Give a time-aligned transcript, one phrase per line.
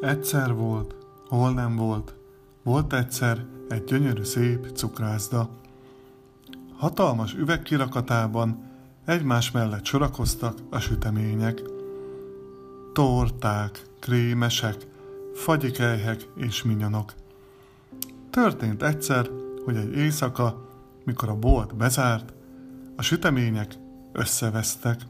[0.00, 0.96] Egyszer volt,
[1.28, 2.14] hol nem volt,
[2.62, 5.48] volt egyszer egy gyönyörű szép cukrászda.
[6.76, 8.62] Hatalmas üvegkirakatában
[9.04, 11.62] egymás mellett sorakoztak a sütemények.
[12.92, 14.86] Torták, krémesek,
[15.34, 17.12] fagyikelyhek és minyonok.
[18.30, 19.30] Történt egyszer,
[19.64, 20.68] hogy egy éjszaka,
[21.04, 22.32] mikor a bolt bezárt,
[22.96, 23.74] a sütemények
[24.12, 25.00] összevesztek.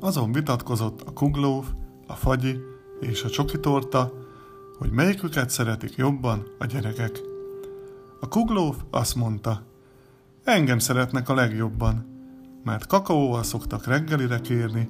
[0.00, 1.66] Azon vitatkozott a kuglóf,
[2.06, 2.58] a fagyi
[3.00, 4.12] és a csokitorta,
[4.78, 7.20] hogy melyiküket szeretik jobban a gyerekek.
[8.20, 9.62] A kuglóf azt mondta,
[10.44, 12.06] engem szeretnek a legjobban,
[12.64, 14.88] mert kakaóval szoktak reggelire kérni,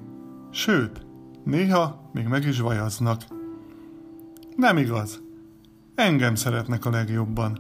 [0.51, 1.07] sőt,
[1.45, 3.23] néha még meg is vajaznak.
[4.57, 5.23] Nem igaz,
[5.95, 7.59] engem szeretnek a legjobban,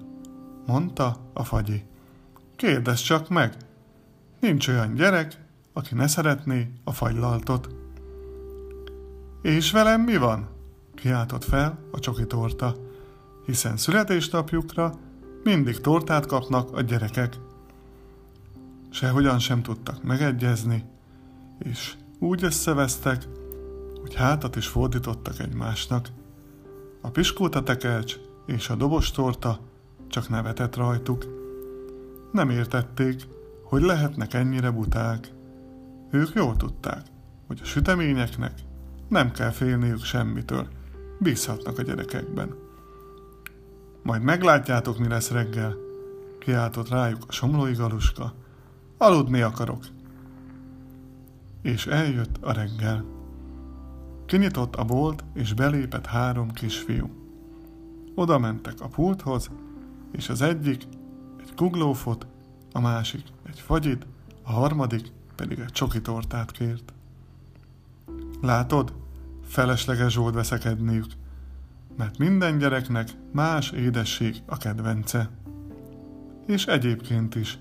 [0.66, 1.84] mondta a fagyi.
[2.56, 3.56] Kérdezz csak meg,
[4.40, 7.68] nincs olyan gyerek, aki ne szeretné a fagylaltot.
[9.42, 10.48] És velem mi van?
[10.94, 12.74] kiáltott fel a csoki torta,
[13.46, 14.94] hiszen születésnapjukra
[15.42, 17.38] mindig tortát kapnak a gyerekek.
[18.90, 20.84] Sehogyan sem tudtak megegyezni,
[21.58, 23.28] és úgy összevesztek,
[24.00, 26.08] hogy hátat is fordítottak egymásnak.
[27.00, 29.60] A piskóta tekercs és a dobos torta
[30.08, 31.24] csak nevetett rajtuk.
[32.32, 33.22] Nem értették,
[33.62, 35.32] hogy lehetnek ennyire buták.
[36.10, 37.02] Ők jól tudták,
[37.46, 38.52] hogy a süteményeknek
[39.08, 40.68] nem kell félniük semmitől,
[41.18, 42.54] bízhatnak a gyerekekben.
[44.02, 45.74] Majd meglátjátok, mi lesz reggel,
[46.38, 48.32] kiáltott rájuk a somlói galuska.
[48.96, 49.84] Aludni akarok.
[51.62, 53.04] És eljött a reggel.
[54.26, 57.10] Kinyitott a bolt, és belépett három kisfiú.
[58.14, 59.50] Oda mentek a pulthoz,
[60.12, 60.82] és az egyik
[61.40, 62.26] egy kuglófot,
[62.72, 64.06] a másik egy fagyit,
[64.42, 66.92] a harmadik pedig egy csoki tortát kért.
[68.40, 68.92] Látod,
[69.48, 71.06] felesleges volt veszekedniük,
[71.96, 75.30] mert minden gyereknek más édesség a kedvence.
[76.46, 77.58] És egyébként is,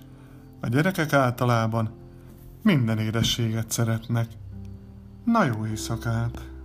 [0.60, 1.92] a gyerekek általában
[2.62, 4.28] minden édességet szeretnek.
[5.24, 6.57] Na jó éjszakát!